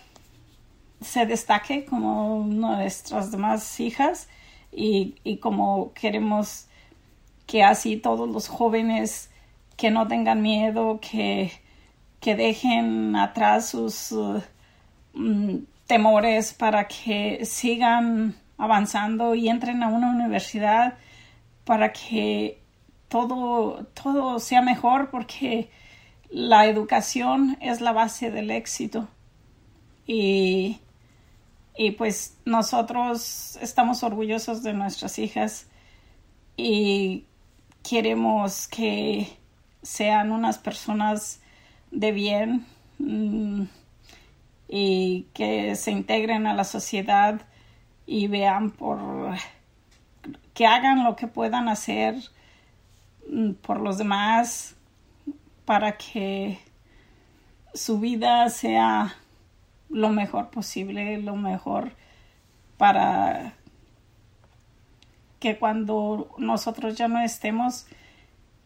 se 1.04 1.26
destaque 1.26 1.86
como 1.86 2.46
nuestras 2.48 3.32
demás 3.32 3.80
hijas 3.80 4.28
y, 4.72 5.16
y, 5.24 5.38
como 5.38 5.94
queremos 5.94 6.68
que 7.46 7.64
así 7.64 7.98
todos 7.98 8.30
los 8.30 8.48
jóvenes 8.48 9.30
que 9.78 9.92
no 9.92 10.08
tengan 10.08 10.42
miedo, 10.42 11.00
que, 11.02 11.52
que 12.20 12.36
dejen 12.36 13.16
atrás 13.16 13.70
sus 13.70 14.12
uh, 14.12 14.42
mm, 15.14 15.66
temores 15.88 16.54
para 16.54 16.88
que 16.88 17.46
sigan 17.46 18.36
avanzando 18.58 19.36
y 19.36 19.50
entren 19.50 19.84
a 19.84 19.90
una 19.90 20.10
universidad 20.10 20.98
para 21.66 21.92
que 21.92 22.62
todo, 23.10 23.86
todo 23.94 24.40
sea 24.40 24.62
mejor 24.62 25.10
porque 25.10 25.70
la 26.30 26.66
educación 26.66 27.58
es 27.62 27.80
la 27.82 27.92
base 27.92 28.32
del 28.32 28.50
éxito. 28.52 29.08
Y, 30.08 30.80
y 31.76 31.92
pues 31.92 32.38
nosotros 32.46 33.58
estamos 33.62 34.04
orgullosos 34.04 34.64
de 34.64 34.74
nuestras 34.74 35.18
hijas 35.20 35.68
y 36.56 37.26
queremos 37.82 38.68
que 38.68 39.28
sean 39.82 40.32
unas 40.32 40.60
personas 40.60 41.42
de 41.92 42.12
bien 42.12 42.66
mm, 43.00 43.64
y 44.68 45.28
que 45.34 45.76
se 45.76 45.92
integren 45.92 46.48
a 46.48 46.54
la 46.54 46.64
sociedad 46.64 47.42
y 48.06 48.28
vean 48.28 48.72
por 48.72 49.00
que 50.54 50.68
hagan 50.68 51.04
lo 51.04 51.16
que 51.16 51.28
puedan 51.28 51.68
hacer 51.68 52.16
mm, 53.30 53.54
por 53.54 53.80
los 53.80 53.98
demás 53.98 54.76
para 55.66 55.98
que 55.98 56.60
su 57.74 58.00
vida 58.00 58.50
sea 58.50 59.16
lo 59.94 60.10
mejor 60.10 60.50
posible, 60.50 61.20
lo 61.20 61.36
mejor 61.36 61.92
para 62.78 63.54
que 65.40 65.58
cuando 65.58 66.34
nosotros 66.38 66.96
ya 66.98 67.08
no 67.08 67.22
estemos, 67.22 67.86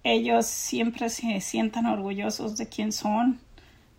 ellos 0.04 0.46
siempre 0.46 1.10
se 1.10 1.42
sientan 1.42 1.86
orgullosos 1.86 2.58
de 2.58 2.70
quién 2.70 2.92
son, 2.92 3.40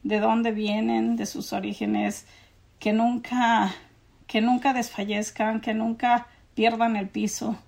de 0.02 0.20
dónde 0.20 0.52
vienen, 0.52 1.16
de 1.16 1.26
sus 1.26 1.52
orígenes, 1.52 2.26
que 2.78 2.92
nunca, 2.92 3.74
que 4.26 4.40
nunca 4.40 4.72
desfallezcan, 4.72 5.60
que 5.60 5.74
nunca 5.74 6.28
pierdan 6.54 6.96
el 6.96 7.08
piso. 7.08 7.58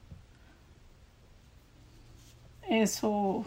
Eso 2.69 3.45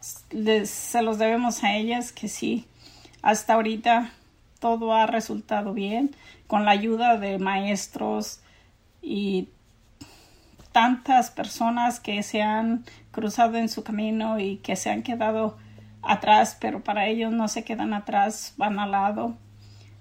se 0.00 1.02
los 1.02 1.18
debemos 1.18 1.62
a 1.62 1.76
ellas 1.76 2.12
que 2.12 2.26
sí, 2.26 2.66
hasta 3.22 3.54
ahorita 3.54 4.12
todo 4.62 4.94
ha 4.94 5.06
resultado 5.06 5.74
bien 5.74 6.14
con 6.46 6.64
la 6.64 6.70
ayuda 6.70 7.18
de 7.18 7.40
maestros 7.40 8.40
y 9.02 9.48
tantas 10.70 11.32
personas 11.32 11.98
que 11.98 12.22
se 12.22 12.42
han 12.42 12.84
cruzado 13.10 13.56
en 13.56 13.68
su 13.68 13.82
camino 13.82 14.38
y 14.38 14.58
que 14.58 14.76
se 14.76 14.88
han 14.88 15.02
quedado 15.02 15.58
atrás, 16.00 16.56
pero 16.60 16.84
para 16.84 17.08
ellos 17.08 17.32
no 17.32 17.48
se 17.48 17.64
quedan 17.64 17.92
atrás, 17.92 18.54
van 18.56 18.78
al 18.78 18.92
lado, 18.92 19.36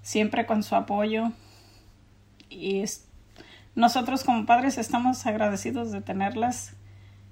siempre 0.03 0.46
con 0.46 0.62
su 0.62 0.75
apoyo. 0.75 1.32
Y 2.48 2.84
nosotros 3.74 4.24
como 4.24 4.46
padres 4.46 4.77
estamos 4.77 5.25
agradecidos 5.25 5.91
de 5.91 6.01
tenerlas 6.01 6.75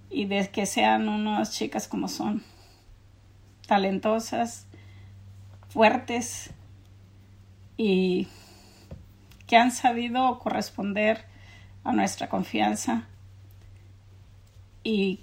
y 0.10 0.26
de 0.26 0.50
que 0.50 0.66
sean 0.66 1.08
unas 1.08 1.52
chicas 1.52 1.88
como 1.88 2.08
son 2.08 2.42
talentosas, 3.68 4.66
fuertes 5.70 6.56
y 7.80 8.28
que 9.48 9.56
han 9.56 9.72
sabido 9.72 10.38
corresponder 10.40 11.24
a 11.86 11.94
nuestra 11.94 12.28
confianza 12.28 13.08
y 14.84 15.22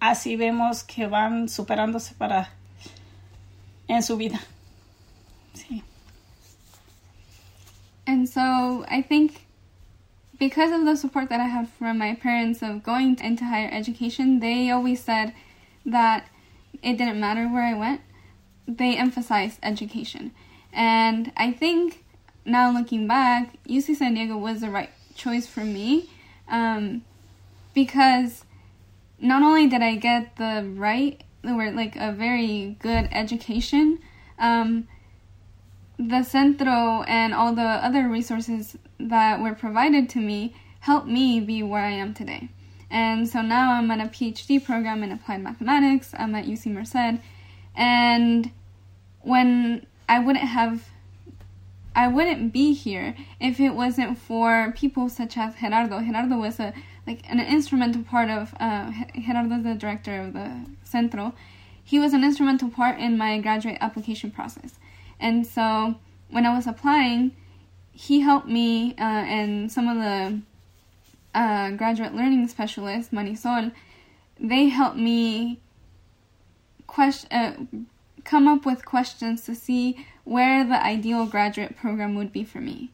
así 0.00 0.34
vemos 0.36 0.82
que 0.82 1.06
van 1.06 1.50
superándose 1.50 2.14
para 2.14 2.48
en 3.86 4.02
su 4.02 4.16
vida. 4.16 4.40
Sí. 5.52 5.82
And 8.06 8.26
so 8.26 8.86
I 8.88 9.02
think 9.02 9.42
because 10.38 10.72
of 10.72 10.86
the 10.86 10.96
support 10.96 11.28
that 11.28 11.40
I 11.40 11.48
have 11.48 11.68
from 11.68 11.98
my 11.98 12.14
parents 12.14 12.62
of 12.62 12.82
going 12.82 13.18
into 13.20 13.44
higher 13.44 13.68
education, 13.70 14.40
they 14.40 14.70
always 14.70 15.04
said 15.04 15.34
that 15.84 16.28
it 16.82 16.96
didn't 16.96 17.20
matter 17.20 17.46
where 17.46 17.64
I 17.64 17.74
went, 17.74 18.00
they 18.66 18.96
emphasized 18.96 19.58
education. 19.62 20.32
And 20.72 21.32
I 21.36 21.52
think 21.52 22.04
now 22.44 22.72
looking 22.72 23.06
back, 23.06 23.56
UC 23.64 23.96
San 23.96 24.14
Diego 24.14 24.36
was 24.36 24.60
the 24.60 24.70
right 24.70 24.90
choice 25.14 25.46
for 25.46 25.64
me 25.64 26.08
um, 26.48 27.04
because 27.74 28.44
not 29.20 29.42
only 29.42 29.66
did 29.66 29.82
I 29.82 29.96
get 29.96 30.36
the 30.36 30.68
right, 30.76 31.22
or 31.44 31.70
like 31.70 31.96
a 31.96 32.12
very 32.12 32.76
good 32.80 33.08
education, 33.10 33.98
um, 34.38 34.86
the 35.98 36.22
Centro 36.22 37.02
and 37.02 37.34
all 37.34 37.54
the 37.54 37.62
other 37.62 38.08
resources 38.08 38.76
that 39.00 39.40
were 39.40 39.54
provided 39.54 40.08
to 40.10 40.18
me 40.18 40.54
helped 40.80 41.08
me 41.08 41.40
be 41.40 41.62
where 41.62 41.82
I 41.82 41.90
am 41.90 42.14
today. 42.14 42.48
And 42.90 43.28
so 43.28 43.42
now 43.42 43.72
I'm 43.72 43.90
in 43.90 44.00
a 44.00 44.08
PhD 44.08 44.64
program 44.64 45.02
in 45.02 45.12
applied 45.12 45.42
mathematics. 45.42 46.14
I'm 46.16 46.34
at 46.34 46.46
UC 46.46 46.66
Merced. 46.66 47.20
And 47.76 48.50
when 49.20 49.86
I 50.08 50.18
wouldn't 50.18 50.44
have, 50.44 50.88
I 51.94 52.08
wouldn't 52.08 52.52
be 52.52 52.72
here 52.72 53.14
if 53.40 53.60
it 53.60 53.70
wasn't 53.70 54.18
for 54.18 54.72
people 54.76 55.08
such 55.08 55.36
as 55.36 55.54
Gerardo. 55.56 56.00
Gerardo 56.00 56.36
was 56.38 56.58
a 56.60 56.72
like 57.06 57.22
an 57.30 57.40
instrumental 57.40 58.02
part 58.02 58.28
of 58.28 58.54
uh, 58.60 58.92
Gerardo 59.14 59.62
the 59.62 59.74
director 59.74 60.20
of 60.20 60.34
the 60.34 60.66
Centro. 60.84 61.34
He 61.82 61.98
was 61.98 62.12
an 62.12 62.22
instrumental 62.22 62.68
part 62.68 62.98
in 62.98 63.16
my 63.16 63.38
graduate 63.40 63.78
application 63.80 64.30
process. 64.30 64.78
And 65.18 65.46
so 65.46 65.94
when 66.30 66.44
I 66.44 66.54
was 66.54 66.66
applying, 66.66 67.34
he 67.92 68.20
helped 68.20 68.46
me 68.46 68.94
uh, 68.98 69.02
and 69.02 69.72
some 69.72 69.88
of 69.88 69.96
the 69.96 70.40
uh, 71.34 71.70
graduate 71.72 72.14
learning 72.14 72.46
specialists, 72.48 73.12
Marisol, 73.12 73.72
they 74.38 74.68
helped 74.68 74.96
me 74.96 75.60
question, 76.86 77.28
uh, 77.32 77.52
come 78.28 78.46
up 78.46 78.66
with 78.66 78.84
questions 78.84 79.44
to 79.46 79.54
see 79.54 80.06
where 80.24 80.64
the 80.64 80.84
ideal 80.84 81.26
graduate 81.26 81.76
program 81.76 82.14
would 82.14 82.32
be 82.32 82.44
for 82.44 82.60
me. 82.60 82.90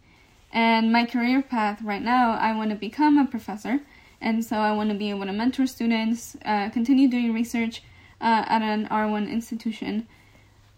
And 0.52 0.92
my 0.92 1.04
career 1.04 1.42
path 1.42 1.82
right 1.82 2.02
now, 2.02 2.32
I 2.32 2.54
want 2.56 2.70
to 2.70 2.76
become 2.76 3.18
a 3.18 3.26
professor, 3.26 3.80
and 4.20 4.44
so 4.44 4.56
I 4.56 4.72
want 4.72 4.90
to 4.90 4.96
be 4.96 5.10
able 5.10 5.26
to 5.26 5.32
mentor 5.32 5.66
students, 5.66 6.36
uh, 6.44 6.70
continue 6.70 7.08
doing 7.08 7.34
research 7.34 7.82
uh, 8.20 8.44
at 8.46 8.62
an 8.62 8.86
R1 8.88 9.28
institution. 9.28 10.06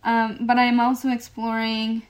Um, 0.03 0.39
but 0.41 0.57
I 0.57 0.65
am 0.65 0.81
also 0.81 1.11
exploring 1.11 2.03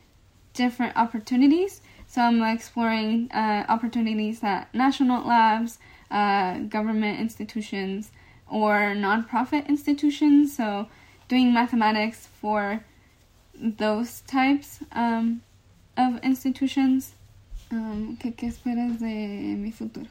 different 0.54 0.96
opportunities 0.96 1.80
so 2.06 2.22
I'm 2.22 2.42
exploring 2.42 3.30
uh, 3.32 3.66
opportunities 3.68 4.42
at 4.42 4.72
national 4.74 5.26
labs, 5.26 5.78
uh, 6.11 6.61
government 6.61 7.20
institutions, 7.20 8.11
or 8.48 8.94
nonprofit 8.94 9.68
institutions. 9.68 10.56
So 10.56 10.88
doing 11.28 11.52
mathematics 11.52 12.28
for 12.40 12.80
those 13.54 14.22
types 14.26 14.80
um, 14.92 15.42
of 15.96 16.22
institutions. 16.22 17.12
Um, 17.70 18.16
¿qué, 18.18 18.34
¿Qué 18.34 18.46
esperas 18.46 19.00
de 19.00 19.56
mi 19.58 19.72
futuro? 19.72 20.06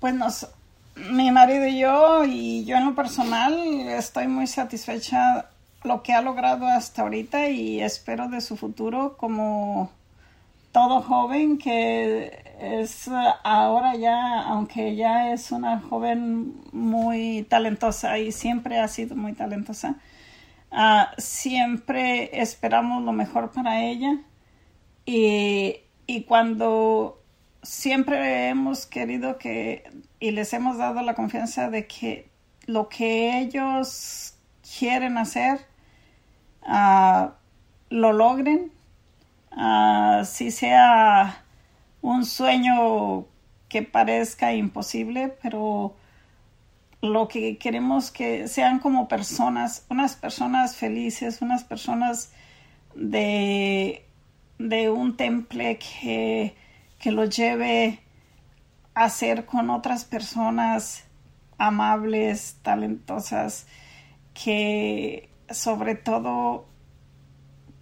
Pues 0.00 0.14
nos, 0.14 0.46
mi 1.10 1.30
marido 1.30 1.66
y 1.66 1.78
yo, 1.78 2.24
y 2.24 2.64
yo 2.64 2.76
en 2.76 2.86
lo 2.86 2.94
personal, 2.94 3.54
estoy 3.88 4.28
muy 4.28 4.46
satisfecha 4.46 5.50
lo 5.84 6.02
que 6.02 6.12
ha 6.12 6.22
logrado 6.22 6.66
hasta 6.66 7.02
ahorita 7.02 7.48
y 7.48 7.80
espero 7.80 8.28
de 8.28 8.40
su 8.40 8.56
futuro 8.56 9.16
como 9.16 9.90
todo 10.78 11.02
joven 11.02 11.58
que 11.58 12.54
es 12.60 13.10
ahora 13.42 13.96
ya, 13.96 14.42
aunque 14.42 14.94
ya 14.94 15.32
es 15.32 15.50
una 15.50 15.80
joven 15.80 16.54
muy 16.70 17.44
talentosa 17.50 18.16
y 18.20 18.30
siempre 18.30 18.78
ha 18.78 18.86
sido 18.86 19.16
muy 19.16 19.32
talentosa, 19.32 19.96
uh, 20.70 21.06
siempre 21.16 22.40
esperamos 22.40 23.02
lo 23.02 23.12
mejor 23.12 23.50
para 23.50 23.82
ella. 23.82 24.20
Y, 25.04 25.78
y 26.06 26.22
cuando 26.22 27.24
siempre 27.64 28.48
hemos 28.48 28.86
querido 28.86 29.36
que 29.36 29.82
y 30.20 30.30
les 30.30 30.52
hemos 30.52 30.78
dado 30.78 31.02
la 31.02 31.14
confianza 31.14 31.70
de 31.70 31.88
que 31.88 32.30
lo 32.66 32.88
que 32.88 33.40
ellos 33.40 34.34
quieren 34.78 35.18
hacer 35.18 35.58
uh, 36.62 37.30
lo 37.90 38.12
logren, 38.12 38.77
uh, 39.56 40.24
si 40.24 40.50
sea 40.50 41.44
un 42.00 42.24
sueño 42.24 43.26
que 43.68 43.82
parezca 43.82 44.54
imposible, 44.54 45.36
pero 45.42 45.96
lo 47.00 47.28
que 47.28 47.58
queremos 47.58 48.10
que 48.10 48.48
sean 48.48 48.78
como 48.80 49.08
personas, 49.08 49.86
unas 49.88 50.16
personas 50.16 50.76
felices, 50.76 51.42
unas 51.42 51.64
personas 51.64 52.32
de, 52.94 54.04
de 54.58 54.90
un 54.90 55.16
temple 55.16 55.78
que, 55.78 56.56
que 56.98 57.12
lo 57.12 57.24
lleve 57.24 58.00
a 58.94 59.08
ser 59.10 59.46
con 59.46 59.70
otras 59.70 60.04
personas 60.04 61.04
amables, 61.56 62.58
talentosas, 62.62 63.66
que 64.34 65.30
sobre 65.50 65.94
todo 65.94 66.66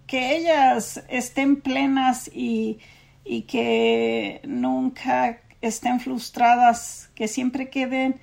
que 0.07 0.37
ellas 0.37 1.03
estén 1.09 1.61
plenas 1.61 2.29
y, 2.33 2.79
y 3.25 3.43
que 3.43 4.41
nunca 4.47 5.41
estén 5.61 5.99
frustradas, 5.99 7.11
que 7.13 7.27
siempre 7.27 7.69
queden 7.69 8.19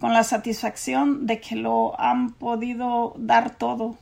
con 0.00 0.12
la 0.12 0.24
satisfacción 0.24 1.26
de 1.26 1.40
que 1.40 1.56
lo 1.56 1.98
han 2.00 2.32
podido 2.32 3.14
dar 3.18 3.56
todo 3.56 3.98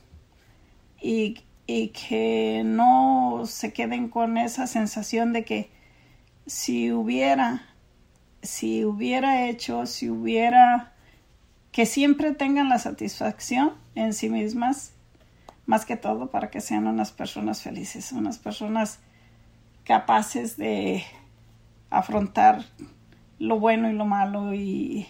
y, 1.01 1.41
y 1.67 1.89
que 1.89 2.63
no 2.65 3.43
se 3.45 3.73
queden 3.73 4.09
con 4.09 4.37
esa 4.37 4.67
sensación 4.67 5.33
de 5.33 5.43
que 5.45 5.69
si 6.45 6.91
hubiera, 6.91 7.63
si 8.41 8.85
hubiera 8.85 9.47
hecho, 9.47 9.85
si 9.85 10.09
hubiera, 10.09 10.93
que 11.71 11.85
siempre 11.85 12.31
tengan 12.31 12.69
la 12.69 12.79
satisfacción 12.79 13.73
en 13.95 14.13
sí 14.13 14.29
mismas, 14.29 14.94
más 15.65 15.85
que 15.85 15.95
todo 15.97 16.29
para 16.29 16.49
que 16.49 16.61
sean 16.61 16.87
unas 16.87 17.11
personas 17.11 17.61
felices, 17.61 18.11
unas 18.11 18.37
personas 18.37 18.99
capaces 19.83 20.57
de 20.57 21.03
afrontar 21.89 22.65
lo 23.39 23.59
bueno 23.59 23.89
y 23.89 23.93
lo 23.93 24.05
malo 24.05 24.53
y, 24.53 25.07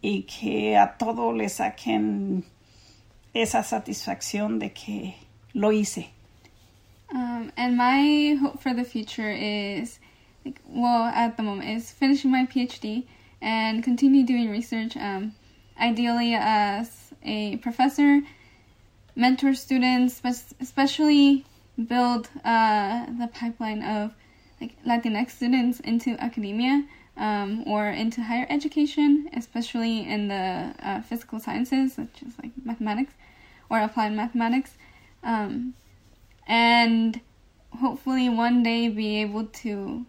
y 0.00 0.22
que 0.22 0.76
a 0.76 0.96
todo 0.96 1.32
le 1.32 1.48
saquen 1.48 2.44
esa 3.34 3.62
satisfacción 3.62 4.58
de 4.58 4.72
que 4.72 5.16
lo 5.52 5.72
hice. 5.72 6.10
Um, 7.12 7.52
and 7.56 7.76
my 7.76 8.34
hope 8.34 8.60
for 8.60 8.74
the 8.74 8.84
future 8.84 9.30
is, 9.30 10.00
like, 10.44 10.60
well, 10.66 11.04
at 11.04 11.36
the 11.36 11.42
moment, 11.42 11.68
is 11.68 11.92
finishing 11.92 12.30
my 12.32 12.46
PhD 12.46 13.04
and 13.40 13.84
continue 13.84 14.24
doing 14.24 14.50
research, 14.50 14.96
um, 14.96 15.32
ideally 15.80 16.34
as 16.34 17.12
a 17.22 17.56
professor, 17.58 18.22
mentor 19.16 19.54
students, 19.54 20.20
especially 20.60 21.44
build 21.88 22.28
uh, 22.44 23.06
the 23.18 23.28
pipeline 23.32 23.82
of 23.82 24.14
like 24.60 24.76
Latinx 24.84 25.30
students 25.30 25.80
into 25.80 26.10
academia 26.22 26.84
um, 27.16 27.64
or 27.66 27.88
into 27.88 28.22
higher 28.22 28.46
education, 28.50 29.28
especially 29.34 30.06
in 30.06 30.28
the 30.28 30.74
uh, 30.82 31.00
physical 31.02 31.40
sciences, 31.40 31.94
such 31.94 32.22
as 32.26 32.34
like 32.42 32.52
mathematics 32.64 33.14
or 33.70 33.80
applied 33.80 34.12
mathematics, 34.12 34.74
um, 35.24 35.74
and 36.46 37.20
hopefully 37.80 38.28
one 38.28 38.62
day 38.62 38.88
be 38.88 39.20
able 39.20 39.44
to 39.46 40.06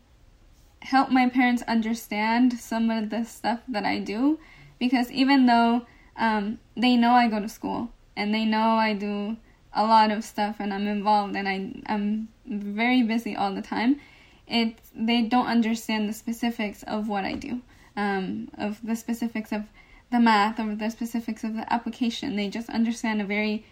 help 0.82 1.10
my 1.10 1.28
parents 1.28 1.64
understand 1.64 2.54
some 2.60 2.90
of 2.90 3.10
the 3.10 3.24
stuff 3.24 3.62
that 3.68 3.84
I 3.84 4.00
do, 4.00 4.40
because 4.80 5.10
even 5.12 5.48
though 5.48 5.86
um, 6.18 6.60
they 6.76 6.96
know 6.96 7.12
I 7.12 7.30
go 7.30 7.40
to 7.40 7.50
school 7.50 7.90
and 8.18 8.34
they 8.34 8.44
know 8.44 8.72
I 8.72 8.94
do 8.94 9.38
a 9.74 9.84
lot 9.84 10.12
of 10.12 10.24
stuff 10.24 10.58
and 10.60 10.74
I'm 10.74 10.88
involved 10.88 11.36
and 11.36 11.48
I 11.48 11.72
I'm 11.86 12.28
very 12.46 13.04
busy 13.04 13.36
all 13.36 13.54
the 13.54 13.62
time. 13.62 14.02
It 14.48 14.76
they 14.96 15.22
don't 15.22 15.46
understand 15.48 16.10
the 16.10 16.14
specifics 16.14 16.84
of 16.84 17.08
what 17.08 17.24
I 17.24 17.34
do, 17.34 17.62
um, 17.96 18.50
of 18.58 18.80
the 18.84 18.96
specifics 18.96 19.52
of 19.52 19.64
the 20.12 20.20
math 20.20 20.60
or 20.60 20.76
the 20.76 20.90
specifics 20.90 21.44
of 21.44 21.54
the 21.54 21.72
application. 21.72 22.36
They 22.36 22.50
just 22.50 22.70
understand 22.70 23.22
a 23.22 23.26
very 23.26 23.66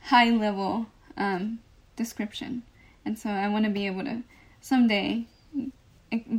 high 0.00 0.30
level 0.30 0.86
um, 1.16 1.58
description, 1.96 2.62
and 3.04 3.18
so 3.18 3.28
I 3.28 3.48
want 3.48 3.66
to 3.66 3.70
be 3.70 3.86
able 3.86 4.04
to 4.04 4.22
someday 4.60 5.26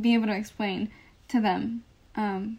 be 0.00 0.14
able 0.14 0.26
to 0.26 0.36
explain 0.36 0.90
to 1.28 1.40
them 1.40 1.84
um, 2.16 2.58